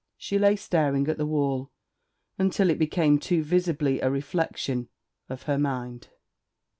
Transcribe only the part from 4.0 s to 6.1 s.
a reflection of her mind.